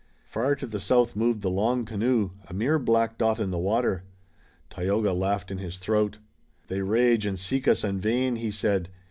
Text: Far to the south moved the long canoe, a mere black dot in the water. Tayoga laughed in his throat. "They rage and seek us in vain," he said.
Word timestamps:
Far 0.23 0.55
to 0.55 0.65
the 0.65 0.79
south 0.79 1.15
moved 1.15 1.43
the 1.43 1.51
long 1.51 1.85
canoe, 1.85 2.31
a 2.47 2.55
mere 2.55 2.79
black 2.79 3.19
dot 3.19 3.39
in 3.39 3.51
the 3.51 3.59
water. 3.59 4.01
Tayoga 4.71 5.13
laughed 5.13 5.51
in 5.51 5.59
his 5.59 5.77
throat. 5.77 6.17
"They 6.69 6.81
rage 6.81 7.27
and 7.27 7.37
seek 7.37 7.67
us 7.67 7.83
in 7.83 7.99
vain," 7.99 8.37
he 8.37 8.49
said. 8.49 8.89